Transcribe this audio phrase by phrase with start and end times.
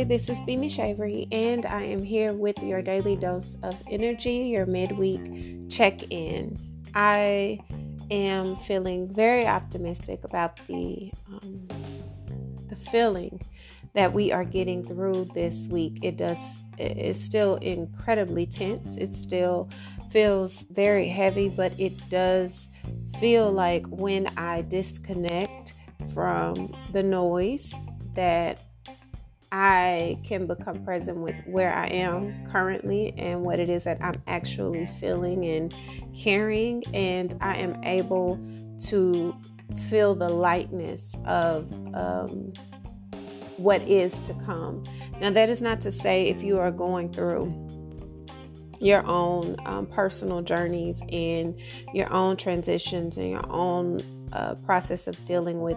[0.00, 4.48] Hi, this is Beamy Shavery, and I am here with your daily dose of energy,
[4.48, 6.56] your midweek check in.
[6.94, 7.58] I
[8.10, 11.68] am feeling very optimistic about the um,
[12.68, 13.42] the feeling
[13.92, 15.98] that we are getting through this week.
[16.02, 16.38] It does
[16.78, 18.96] it's still incredibly tense.
[18.96, 19.68] It still
[20.10, 22.70] feels very heavy, but it does
[23.18, 25.74] feel like when I disconnect
[26.14, 27.74] from the noise
[28.14, 28.64] that
[29.52, 34.14] I can become present with where I am currently and what it is that I'm
[34.26, 35.74] actually feeling and
[36.16, 38.38] carrying, and I am able
[38.86, 39.34] to
[39.88, 42.52] feel the lightness of um,
[43.56, 44.84] what is to come.
[45.20, 47.68] Now, that is not to say if you are going through
[48.80, 51.54] your own um, personal journeys and
[51.92, 54.00] your own transitions and your own
[54.32, 55.76] uh, process of dealing with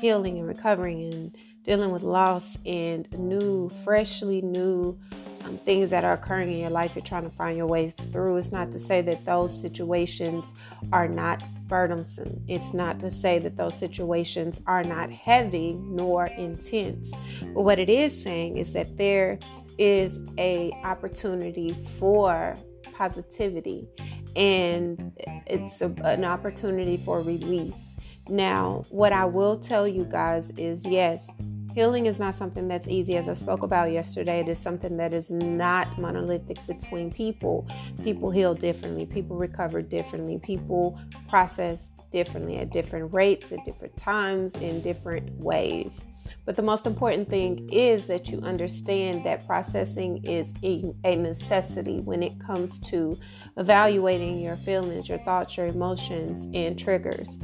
[0.00, 4.98] healing and recovering and dealing with loss and new, freshly new
[5.44, 8.36] um, things that are occurring in your life, you're trying to find your ways through.
[8.36, 10.52] It's not to say that those situations
[10.92, 12.42] are not burdensome.
[12.48, 17.12] It's not to say that those situations are not heavy nor intense.
[17.54, 19.38] But what it is saying is that there
[19.78, 22.54] is a opportunity for
[22.92, 23.88] positivity
[24.36, 25.12] and
[25.46, 27.89] it's a, an opportunity for release.
[28.30, 31.28] Now, what I will tell you guys is yes,
[31.74, 34.40] Healing is not something that's easy, as I spoke about yesterday.
[34.40, 37.64] It is something that is not monolithic between people.
[38.02, 44.56] People heal differently, people recover differently, people process differently at different rates, at different times,
[44.56, 46.00] in different ways.
[46.44, 52.22] But the most important thing is that you understand that processing is a, necessity when
[52.22, 53.18] it comes to
[53.56, 57.38] evaluating your feelings, your thoughts, your emotions, and triggers.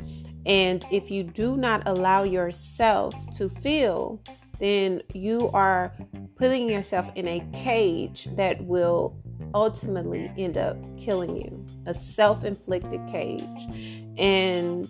[0.47, 4.22] And if you do not allow yourself to feel,
[4.58, 5.92] then you are
[6.36, 9.19] putting yourself in a cage that will
[9.54, 13.69] ultimately end up killing you a self inflicted cage.
[14.16, 14.88] And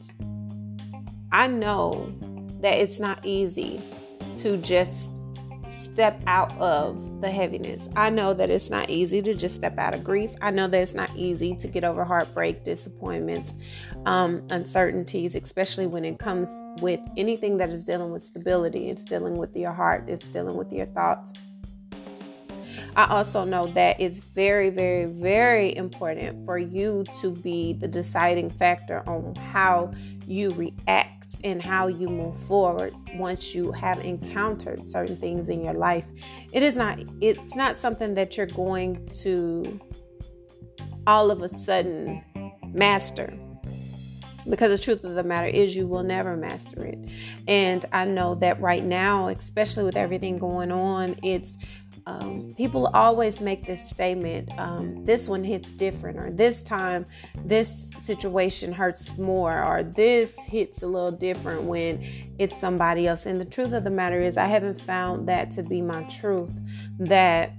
[1.32, 2.12] I know
[2.60, 3.80] that it's not easy
[4.36, 5.22] to just
[5.96, 7.88] step out of the heaviness.
[7.96, 10.30] I know that it's not easy to just step out of grief.
[10.42, 13.54] I know that it's not easy to get over heartbreak, disappointments,
[14.04, 16.50] um, uncertainties, especially when it comes
[16.82, 18.90] with anything that is dealing with stability.
[18.90, 21.32] It's dealing with your heart, it's dealing with your thoughts.
[22.94, 28.50] I also know that it's very, very, very important for you to be the deciding
[28.50, 29.94] factor on how
[30.26, 31.15] you react
[31.46, 36.06] and how you move forward once you have encountered certain things in your life.
[36.52, 39.80] It is not it's not something that you're going to
[41.06, 42.20] all of a sudden
[42.72, 43.32] master.
[44.48, 46.98] Because the truth of the matter is, you will never master it.
[47.48, 51.58] And I know that right now, especially with everything going on, it's
[52.06, 57.04] um, people always make this statement um, this one hits different, or this time
[57.44, 62.04] this situation hurts more, or this hits a little different when
[62.38, 63.26] it's somebody else.
[63.26, 66.52] And the truth of the matter is, I haven't found that to be my truth,
[67.00, 67.52] that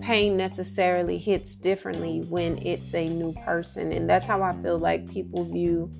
[0.00, 3.92] pain necessarily hits differently when it's a new person.
[3.92, 5.90] And that's how I feel like people view.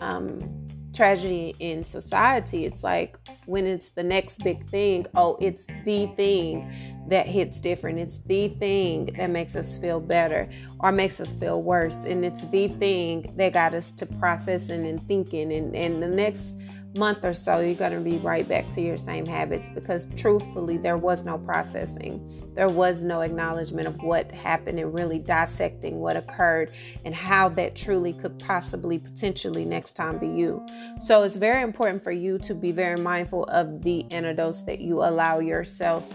[0.00, 0.61] Um,
[0.92, 2.64] tragedy in society.
[2.64, 6.70] It's like when it's the next big thing, oh, it's the thing
[7.08, 7.98] that hits different.
[7.98, 10.48] It's the thing that makes us feel better
[10.80, 12.04] or makes us feel worse.
[12.04, 15.52] And it's the thing that got us to processing and thinking.
[15.52, 16.56] And, and the next
[16.96, 20.76] month or so, you're going to be right back to your same habits because truthfully,
[20.76, 22.52] there was no processing.
[22.54, 26.72] There was no acknowledgement of what happened and really dissecting what occurred
[27.04, 30.64] and how that truly could possibly, potentially next time be you.
[31.00, 35.02] So it's very important for you to be very mindful of the antidotes that you
[35.02, 36.06] allow yourself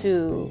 [0.00, 0.50] to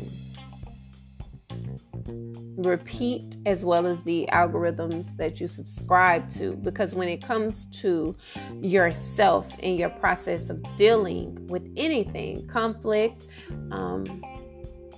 [2.64, 6.56] repeat as well as the algorithms that you subscribe to.
[6.56, 8.16] Because when it comes to
[8.62, 13.28] yourself and your process of dealing with anything conflict
[13.72, 14.06] um,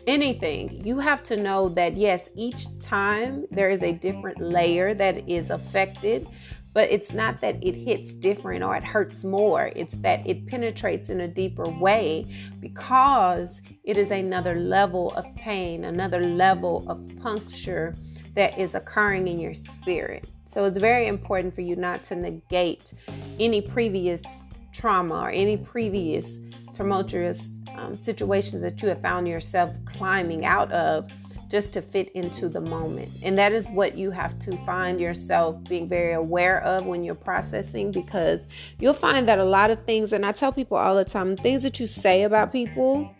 [0.07, 5.27] anything you have to know that yes each time there is a different layer that
[5.27, 6.27] is affected
[6.75, 9.71] but it's not that it hits different or it hurts more.
[9.77, 12.27] It's that it penetrates in a deeper way
[12.59, 17.95] because it is another level of pain, another level of puncture
[18.33, 20.27] that is occurring in your spirit.
[20.43, 22.93] So it's very important for you not to negate
[23.39, 24.43] any previous
[24.73, 26.39] trauma or any previous
[26.73, 31.09] tumultuous um, situations that you have found yourself climbing out of
[31.47, 33.11] just to fit into the moment.
[33.21, 37.15] And that is what you have to find yourself being very aware of when you're
[37.15, 38.47] processing because
[38.79, 41.63] you'll find that a lot of things, and I tell people all the time, things
[41.63, 43.13] that you say about people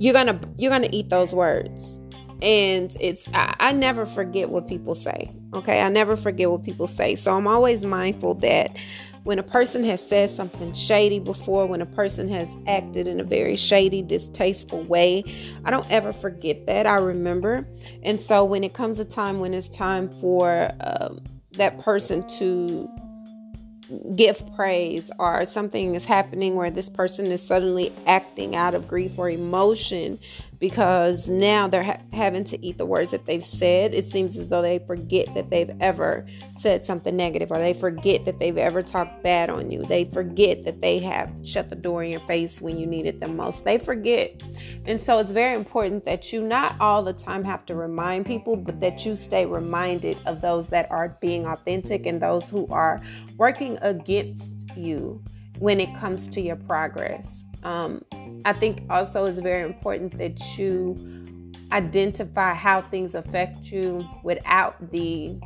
[0.00, 2.00] you're gonna you're gonna eat those words.
[2.40, 5.82] And it's I, I, never forget what people say okay?
[5.82, 7.16] I never forget what people say.
[7.16, 8.76] So i'm always mindful that
[9.28, 13.22] when a person has said something shady before when a person has acted in a
[13.22, 15.22] very shady distasteful way
[15.66, 17.68] i don't ever forget that i remember.
[18.02, 21.20] And so when it comes a time when it's time for um,
[21.58, 22.88] that person to
[24.16, 29.18] give praise or something is happening where this person is suddenly acting out of grief
[29.18, 30.18] or emotion
[30.58, 33.94] because now they're ha- having to eat the words that they've said.
[33.94, 36.26] It seems as though they forget that they've ever
[36.56, 39.84] said something negative or they forget that they've ever talked bad on you.
[39.84, 43.36] They forget that they have shut the door in your face when you needed them
[43.36, 43.64] most.
[43.64, 44.42] They forget.
[44.84, 48.56] And so it's very important that you not all the time have to remind people,
[48.56, 53.00] but that you stay reminded of those that are being authentic and those who are
[53.36, 55.22] working against you
[55.58, 57.44] when it comes to your progress.
[57.62, 58.04] Um,
[58.44, 60.96] I think also it's very important that you
[61.72, 65.38] identify how things affect you without the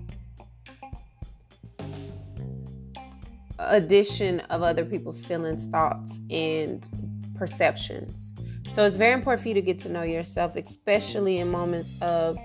[3.59, 6.89] addition of other people's feelings, thoughts, and
[7.37, 8.31] perceptions.
[8.73, 12.39] So it's very important for you to get to know yourself, especially in moments of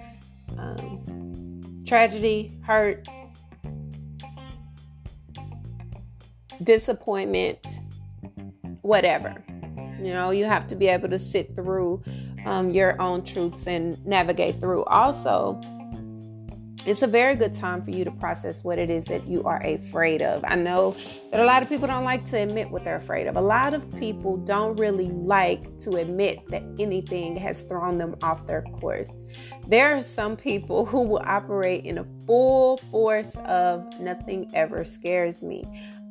[0.57, 3.07] um, tragedy, hurt,
[6.63, 7.65] disappointment,
[8.81, 9.43] whatever.
[9.99, 12.03] You know, you have to be able to sit through
[12.45, 14.83] um, your own truths and navigate through.
[14.85, 15.59] Also,
[16.87, 19.61] it's a very good time for you to process what it is that you are
[19.61, 20.41] afraid of.
[20.47, 20.95] I know
[21.31, 23.35] that a lot of people don't like to admit what they're afraid of.
[23.35, 28.47] A lot of people don't really like to admit that anything has thrown them off
[28.47, 29.25] their course.
[29.67, 35.43] There are some people who will operate in a full force of nothing ever scares
[35.43, 35.65] me.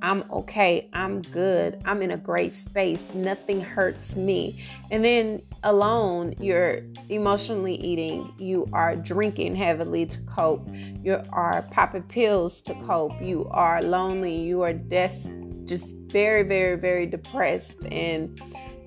[0.06, 0.88] I'm okay.
[0.92, 1.82] I'm good.
[1.84, 3.12] I'm in a great space.
[3.12, 4.64] Nothing hurts me.
[4.92, 8.32] And then alone, you're emotionally eating.
[8.38, 10.64] You are drinking heavily to cope.
[11.02, 13.20] You are popping pills to cope.
[13.20, 14.36] You are lonely.
[14.36, 15.28] You are des-
[15.64, 18.40] just very, very, very depressed and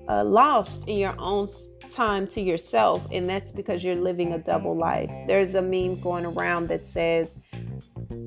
[0.08, 1.48] uh, lost in your own
[1.90, 3.06] time to yourself.
[3.12, 5.10] And that's because you're living a double life.
[5.26, 7.36] There's a meme going around that says,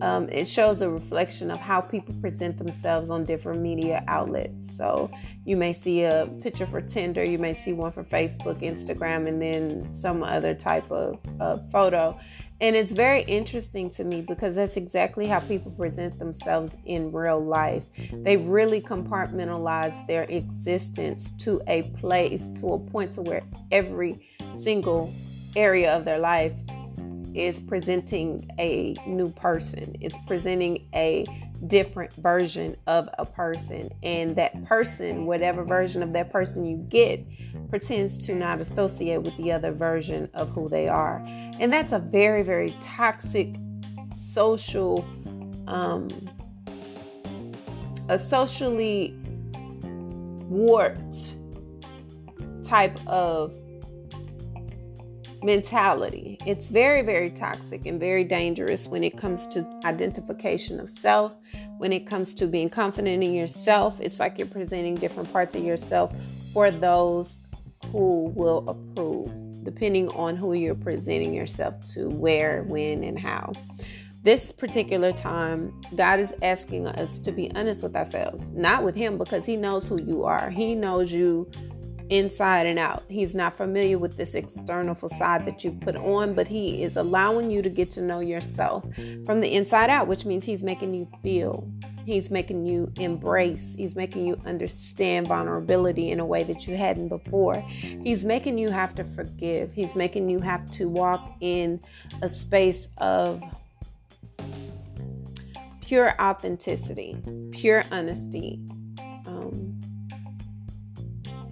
[0.02, 4.76] um, it shows a reflection of how people present themselves on different media outlets.
[4.76, 5.12] So
[5.46, 9.42] you may see a picture for Tinder, you may see one for Facebook, Instagram, and
[9.42, 11.20] then some other type of,
[11.72, 12.18] photo.
[12.62, 17.44] And it's very interesting to me because that's exactly how people present themselves in real
[17.44, 17.84] life.
[18.14, 25.14] They really compartmentalize their existence to a place, to a point to where every single
[25.56, 26.54] area of their life
[27.36, 29.96] is presenting a new person.
[30.02, 31.26] It's presenting a
[31.68, 33.90] different version of a person.
[34.04, 37.26] And that person, whatever version of that person you get,
[37.70, 41.22] pretends to not associate with the other version of who they are.
[41.60, 43.56] And that's a very, very toxic
[44.32, 45.06] social,
[45.68, 46.10] um,
[48.10, 49.18] a socially
[50.50, 51.36] warped
[52.64, 53.54] type of
[55.44, 56.38] mentality.
[56.46, 61.34] It's very, very toxic and very dangerous when it comes to identification of self,
[61.78, 64.00] when it comes to being confident in yourself.
[64.02, 66.14] It's like you're presenting different parts of yourself
[66.54, 67.42] for those
[67.92, 73.52] who will approve, depending on who you're presenting yourself to, where, when, and how.
[74.24, 79.18] This particular time, God is asking us to be honest with ourselves, not with Him
[79.18, 80.50] because He knows who you are.
[80.50, 81.52] He knows you
[82.10, 83.04] inside and out.
[83.10, 87.50] He's not familiar with this external facade that you put on, but he is allowing
[87.50, 88.84] you to get to know yourself
[89.26, 91.68] from the inside out, which means he's making you feel.
[92.06, 93.76] He's making you embrace.
[93.78, 97.62] He's making you understand vulnerability in a way that you hadn't before.
[97.62, 99.74] He's making you have to forgive.
[99.74, 101.80] He's making you have to walk in
[102.22, 103.42] a space of
[105.80, 107.18] pure authenticity,
[107.52, 108.60] pure honesty,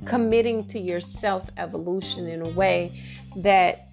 [0.06, 2.92] committing to your self evolution in a way
[3.38, 3.88] that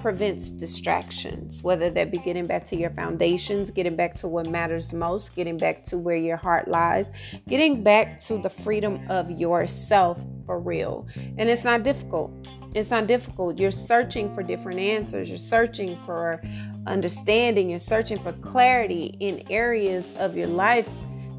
[0.00, 4.92] prevents distractions, whether that be getting back to your foundations, getting back to what matters
[4.92, 7.10] most, getting back to where your heart lies,
[7.48, 11.06] getting back to the freedom of yourself for real.
[11.36, 12.32] And it's not difficult.
[12.74, 13.58] It's not difficult.
[13.58, 15.28] You're searching for different answers.
[15.28, 16.40] You're searching for
[16.86, 17.70] understanding.
[17.70, 20.88] You're searching for clarity in areas of your life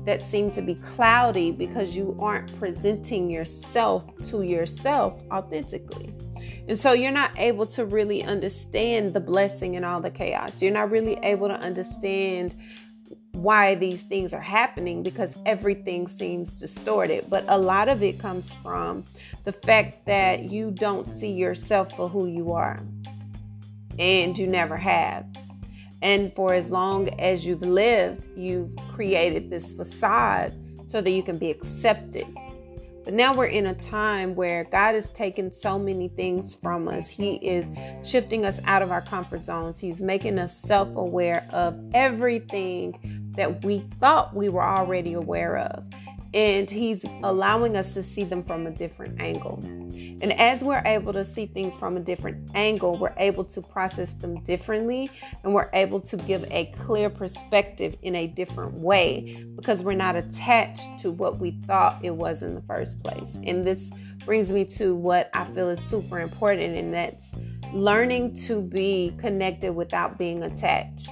[0.05, 6.13] that seem to be cloudy because you aren't presenting yourself to yourself authentically.
[6.67, 10.61] And so you're not able to really understand the blessing and all the chaos.
[10.61, 12.55] You're not really able to understand
[13.31, 17.25] why these things are happening because everything seems distorted.
[17.29, 19.05] But a lot of it comes from
[19.43, 22.79] the fact that you don't see yourself for who you are,
[23.97, 25.25] and you never have.
[26.01, 30.53] And for as long as you've lived, you've created this facade
[30.87, 32.25] so that you can be accepted.
[33.05, 37.09] But now we're in a time where God has taken so many things from us.
[37.09, 37.69] He is
[38.03, 39.79] shifting us out of our comfort zones.
[39.79, 45.83] He's making us self aware of everything that we thought we were already aware of
[46.33, 49.59] and he's allowing us to see them from a different angle.
[50.21, 54.13] And as we're able to see things from a different angle, we're able to process
[54.13, 55.09] them differently
[55.43, 60.15] and we're able to give a clear perspective in a different way because we're not
[60.15, 63.37] attached to what we thought it was in the first place.
[63.43, 63.89] And this
[64.25, 67.31] brings me to what I feel is super important, and that's
[67.73, 71.09] learning to be connected without being attached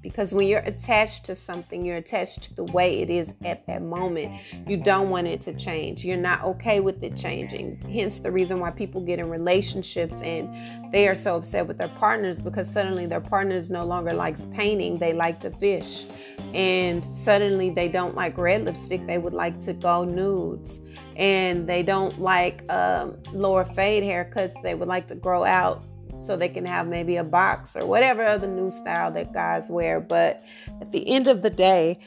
[0.00, 3.82] because when you're attached to something, you're attached to the way it is at that
[3.82, 4.40] moment.
[4.68, 6.04] You don't want it to change.
[6.04, 7.80] You're not okay with it changing.
[7.92, 11.88] Hence the reason why people get in relationships and they are so upset with their
[11.88, 16.06] partners because suddenly their partners no longer likes painting, they like to fish.
[16.54, 20.80] And suddenly they don't like red lipstick, they would like to go nudes.
[21.16, 25.82] And they don't like um, lower fade haircuts, they would like to grow out
[26.18, 30.00] so they can have maybe a box or whatever other new style that guys wear.
[30.00, 30.42] But
[30.80, 31.98] at the end of the day,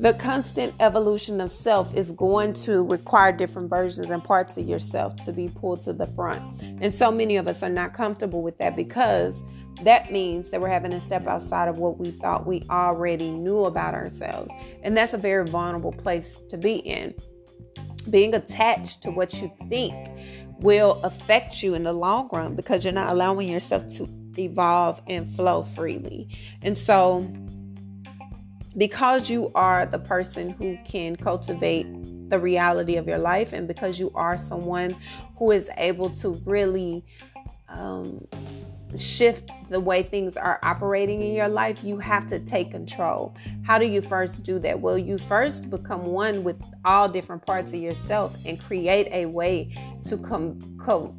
[0.00, 5.16] the constant evolution of self is going to require different versions and parts of yourself
[5.24, 6.62] to be pulled to the front.
[6.80, 9.42] And so many of us are not comfortable with that because
[9.82, 13.64] that means that we're having to step outside of what we thought we already knew
[13.64, 14.52] about ourselves.
[14.84, 17.14] And that's a very vulnerable place to be in.
[18.08, 19.94] Being attached to what you think
[20.58, 25.30] will affect you in the long run because you're not allowing yourself to evolve and
[25.34, 26.28] flow freely.
[26.62, 27.20] And so,
[28.76, 31.86] because you are the person who can cultivate
[32.28, 34.94] the reality of your life, and because you are someone
[35.36, 37.04] who is able to really
[37.68, 38.26] um,
[38.96, 43.34] shift the way things are operating in your life, you have to take control.
[43.64, 44.80] How do you first do that?
[44.80, 49.76] Well, you first become one with all different parts of yourself and create a way
[50.08, 51.14] to come co-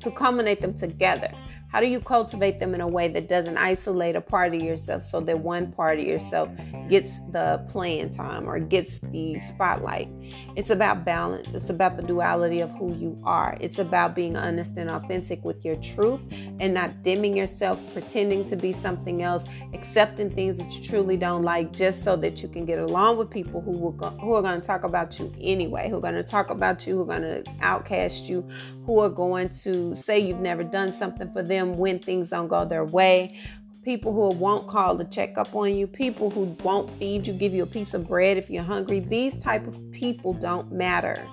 [0.00, 1.30] to culminate them together.
[1.68, 5.02] How do you cultivate them in a way that doesn't isolate a part of yourself
[5.02, 6.48] so that one part of yourself
[6.88, 10.08] gets the playing time or gets the spotlight?
[10.56, 11.52] It's about balance.
[11.54, 13.56] It's about the duality of who you are.
[13.60, 16.20] It's about being honest and authentic with your truth
[16.60, 21.42] and not dimming yourself, pretending to be something else, accepting things that you truly don't
[21.42, 24.42] like just so that you can get along with people who will go, who are
[24.42, 27.18] going to talk about you anyway, who are going to talk about you, who are
[27.18, 28.46] going to outcast you,
[28.84, 32.64] who are going to say you've never done something for them when things don't go
[32.64, 33.38] their way,
[33.86, 37.54] people who won't call to check up on you, people who won't feed you, give
[37.54, 38.98] you a piece of bread if you're hungry.
[38.98, 41.24] These type of people don't matter.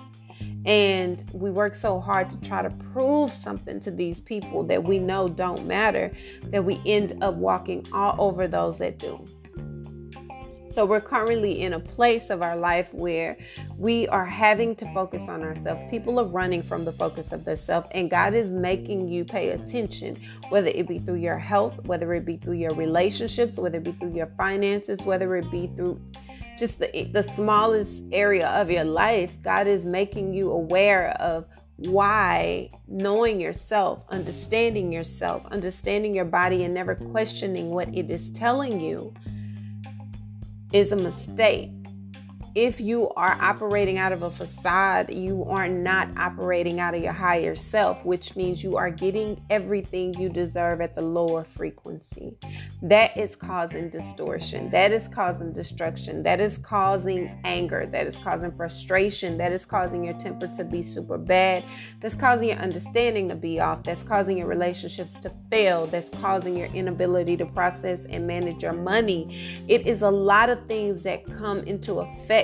[0.64, 5.00] And we work so hard to try to prove something to these people that we
[5.00, 6.12] know don't matter
[6.44, 9.26] that we end up walking all over those that do.
[10.74, 13.36] So we're currently in a place of our life where
[13.78, 15.80] we are having to focus on ourselves.
[15.88, 20.20] People are running from the focus of themselves, and God is making you pay attention,
[20.48, 23.92] whether it be through your health, whether it be through your relationships, whether it be
[23.92, 26.00] through your finances, whether it be through
[26.58, 29.40] just the, the smallest area of your life.
[29.42, 36.74] God is making you aware of why knowing yourself, understanding yourself, understanding your body, and
[36.74, 39.14] never questioning what it is telling you
[40.74, 41.70] is a mistake
[42.54, 47.12] if you are operating out of a facade, you are not operating out of your
[47.12, 52.36] higher self, which means you are getting everything you deserve at the lower frequency.
[52.80, 54.70] That is causing distortion.
[54.70, 56.22] That is causing destruction.
[56.22, 57.86] That is causing anger.
[57.86, 59.36] That is causing frustration.
[59.36, 61.64] That is causing your temper to be super bad.
[62.00, 63.82] That's causing your understanding to be off.
[63.82, 65.88] That's causing your relationships to fail.
[65.88, 69.64] That's causing your inability to process and manage your money.
[69.66, 72.43] It is a lot of things that come into effect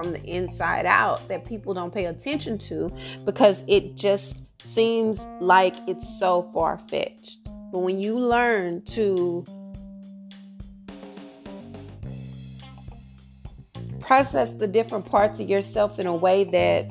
[0.00, 2.88] from the inside out that people don't pay attention to
[3.24, 7.40] because it just seems like it's so far fetched.
[7.72, 9.44] But when you learn to
[13.98, 16.88] process the different parts of yourself in a way that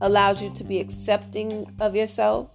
[0.00, 2.50] allows you to be accepting of yourself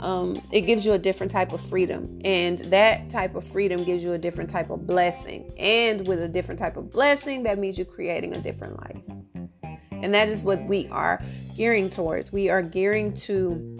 [0.00, 2.20] um, it gives you a different type of freedom.
[2.24, 5.52] And that type of freedom gives you a different type of blessing.
[5.58, 9.02] And with a different type of blessing, that means you're creating a different life.
[9.90, 11.22] And that is what we are
[11.56, 12.32] gearing towards.
[12.32, 13.76] We are gearing to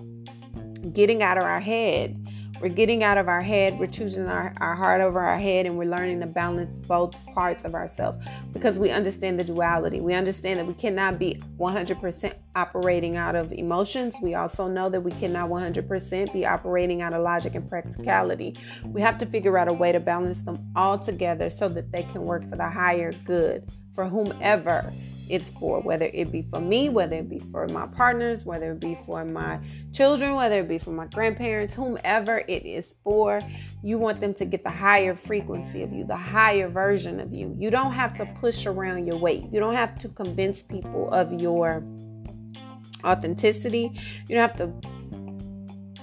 [0.93, 2.28] getting out of our head
[2.61, 5.79] We're getting out of our head, we're choosing our, our heart over our head, and
[5.79, 8.19] we're learning to balance both parts of ourselves
[8.53, 10.01] because we understand the duality.
[10.01, 14.17] We understand that we cannot be 100% operating out of emotions.
[14.21, 18.57] We also know that we cannot 100% be operating out of logic and practicality.
[18.85, 22.03] We have to figure out a way to balance them all together so that they
[22.03, 24.93] can work for the higher good for whomever
[25.29, 28.81] it's for, whether it be for me, whether it be for my partners, whether it
[28.81, 29.61] be for my
[29.93, 33.41] children, whether it be for my grandparents, whomever it is for,
[33.83, 37.55] you want them to get the higher frequency of you, the higher version of you.
[37.59, 41.33] You don't have to push around your weight, you don't have to convince people of
[41.41, 41.85] your
[43.05, 43.93] authenticity,
[44.29, 44.73] you don't have to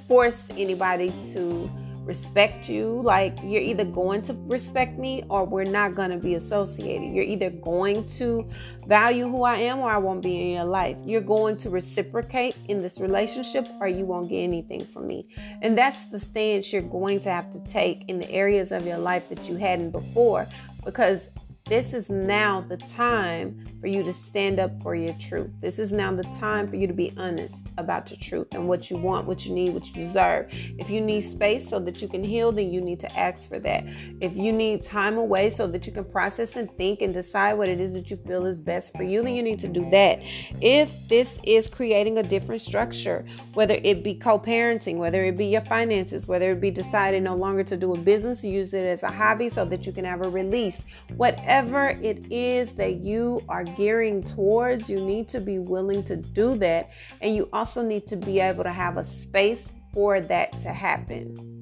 [0.07, 1.69] force anybody to
[2.05, 3.01] respect you.
[3.01, 7.13] Like you're either going to respect me or we're not going to be associated.
[7.13, 8.47] You're either going to
[8.87, 10.97] value who I am or I won't be in your life.
[11.05, 15.27] You're going to reciprocate in this relationship or you won't get anything from me.
[15.61, 18.97] And that's the stance you're going to have to take in the areas of your
[18.97, 20.47] life that you hadn't before
[20.83, 21.29] because
[21.67, 25.49] this is now the time for you to stand up for your truth.
[25.61, 28.91] This is now the time for you to be honest about your truth and what
[28.91, 30.47] you want, what you need, what you deserve.
[30.51, 33.57] If you need space so that you can heal, then you need to ask for
[33.59, 33.83] that.
[34.21, 37.67] If you need time away so that you can process and think and decide what
[37.67, 40.19] it is that you feel is best for you, then you need to do that.
[40.61, 45.47] If this is creating a different structure, whether it be co parenting, whether it be
[45.47, 49.01] your finances, whether it be deciding no longer to do a business, use it as
[49.01, 50.83] a hobby so that you can have a release,
[51.15, 56.17] whatever whatever it is that you are gearing towards, you need to be willing to
[56.17, 56.89] do that.
[57.21, 61.54] And you also need to be able to have a space for that to happen.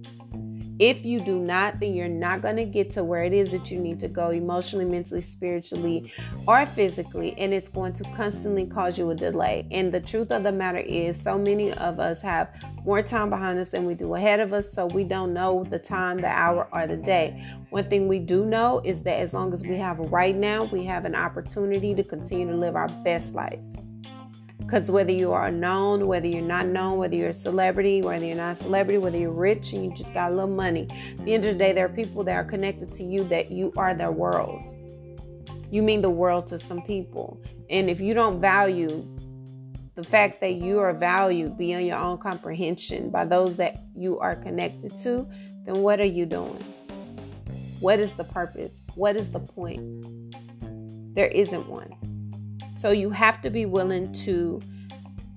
[0.80, 3.70] If you do not, then you're not going to get to where it is that
[3.70, 6.12] you need to go emotionally, mentally, spiritually,
[6.48, 7.36] or physically.
[7.38, 9.68] And it's going to constantly cause you a delay.
[9.72, 12.50] And the truth of the matter is, so many of us have
[12.86, 14.72] more time behind us than we do ahead of us.
[14.72, 17.46] So we don't know the time, the hour, or the day.
[17.70, 20.84] One thing we do know is that as long as we have right now, we
[20.86, 23.60] have an opportunity to continue to live our best life.
[24.74, 28.36] Because whether you are known, whether you're not known, whether you're a celebrity, whether you're
[28.36, 31.36] not a celebrity, whether you're rich and you just got a little money, at the
[31.36, 33.94] end of the day, there are people that are connected to you that you are
[33.94, 34.74] their world.
[35.70, 37.40] You mean the world to some people.
[37.70, 39.08] And if you don't value
[39.94, 44.36] the fact that you are valued beyond your own comprehension by those that you are
[44.36, 45.30] connected to,
[45.68, 46.64] then what are you doing?
[47.80, 48.82] What is the purpose?
[48.96, 49.84] What is the point?
[51.14, 51.94] There isn't one.
[52.78, 54.62] So you have to be willing to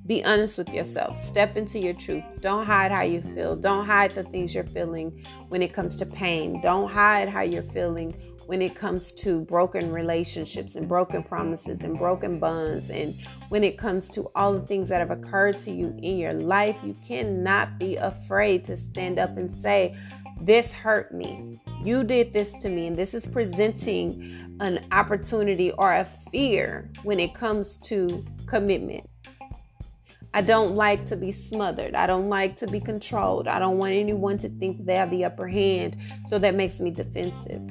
[0.06, 1.18] be honest with yourself.
[1.18, 2.22] Step into your truth.
[2.40, 3.56] Don't hide how you feel.
[3.56, 6.60] Don't hide the things you're feeling when it comes to pain.
[6.60, 8.14] Don't hide how you're feeling
[8.46, 12.90] when it comes to broken relationships and broken promises and broken bonds.
[12.90, 13.14] And
[13.48, 16.76] when it comes to all the things that have occurred to you in your life,
[16.84, 19.96] you cannot be afraid to stand up and say,
[20.40, 21.60] This hurt me.
[21.82, 27.20] You did this to me, and this is presenting an opportunity or a fear when
[27.20, 29.08] it comes to commitment.
[30.34, 31.94] I don't like to be smothered.
[31.94, 33.48] I don't like to be controlled.
[33.48, 36.90] I don't want anyone to think they have the upper hand, so that makes me
[36.90, 37.62] defensive.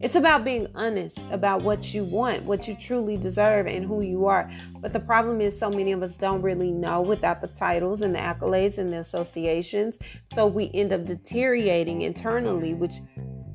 [0.00, 4.26] It's about being honest about what you want, what you truly deserve, and who you
[4.26, 4.50] are.
[4.80, 8.14] But the problem is, so many of us don't really know without the titles and
[8.14, 9.98] the accolades and the associations.
[10.34, 12.94] So we end up deteriorating internally, which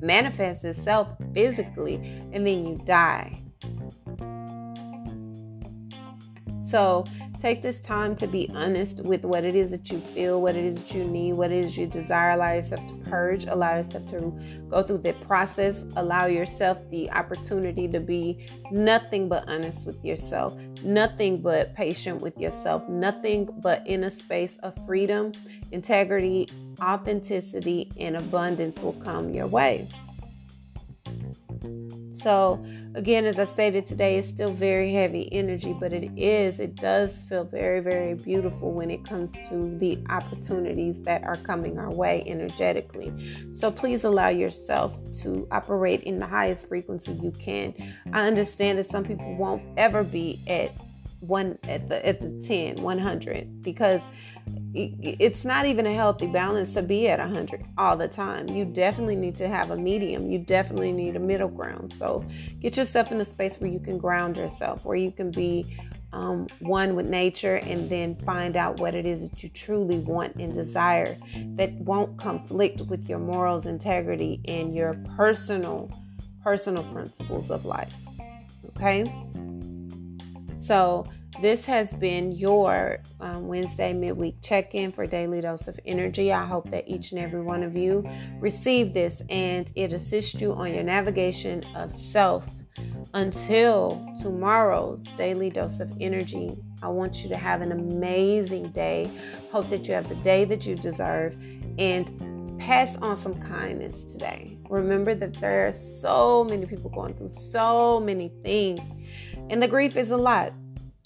[0.00, 1.96] manifests itself physically,
[2.32, 3.42] and then you die.
[6.62, 7.04] So
[7.46, 10.64] take this time to be honest with what it is that you feel, what it
[10.64, 12.30] is that you need, what it is you desire.
[12.30, 14.36] Allow yourself to purge, allow yourself to
[14.68, 20.56] go through the process, allow yourself the opportunity to be nothing but honest with yourself,
[20.82, 25.30] nothing but patient with yourself, nothing but in a space of freedom,
[25.70, 26.48] integrity,
[26.82, 29.86] authenticity, and abundance will come your way.
[32.10, 32.64] So,
[32.96, 37.22] again, as I stated today, it's still very heavy energy, but it is, it does
[37.24, 42.24] feel very, very beautiful when it comes to the opportunities that are coming our way
[42.26, 43.12] energetically.
[43.52, 47.74] So, please allow yourself to operate in the highest frequency you can.
[48.12, 50.72] I understand that some people won't ever be at
[51.20, 54.06] one at the at the 10 100 because
[54.74, 58.48] it's not even a healthy balance to be at 100 all the time.
[58.48, 60.30] You definitely need to have a medium.
[60.30, 61.94] You definitely need a middle ground.
[61.96, 62.24] So
[62.60, 65.78] get yourself in a space where you can ground yourself where you can be
[66.12, 70.34] um, one with nature and then find out what it is that you truly want
[70.36, 71.18] and desire
[71.56, 75.90] that won't conflict with your morals integrity and your personal
[76.42, 77.92] personal principles of life.
[78.76, 79.12] Okay?
[80.58, 81.06] So,
[81.40, 86.32] this has been your um, Wednesday midweek check in for Daily Dose of Energy.
[86.32, 88.08] I hope that each and every one of you
[88.40, 92.48] receive this and it assists you on your navigation of self.
[93.14, 99.10] Until tomorrow's Daily Dose of Energy, I want you to have an amazing day.
[99.50, 101.34] Hope that you have the day that you deserve
[101.78, 104.58] and pass on some kindness today.
[104.68, 108.80] Remember that there are so many people going through so many things,
[109.48, 110.52] and the grief is a lot.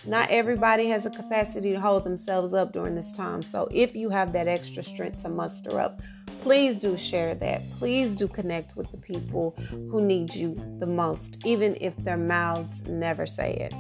[0.06, 3.42] Not everybody has a capacity to hold themselves up during this time.
[3.42, 6.00] So if you have that extra strength to muster up,
[6.40, 7.62] please do share that.
[7.78, 12.86] Please do connect with the people who need you the most, even if their mouths
[12.86, 13.74] never say it.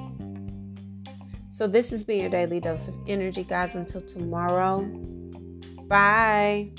[1.50, 3.74] So, this has been your daily dose of energy, guys.
[3.74, 4.80] Until tomorrow,
[5.88, 6.70] bye.